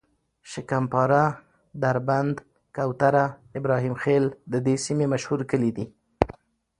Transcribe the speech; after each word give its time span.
شکم 0.51 0.83
پاره، 0.93 1.25
دربند، 1.81 2.35
کوتره، 2.75 3.25
ابراهیم 3.57 3.95
خیل 4.03 4.23
د 4.51 4.53
دې 4.65 4.75
سیمې 4.85 5.05
مشهور 5.13 5.41
کلي 5.51 5.71
دي. 5.77 5.85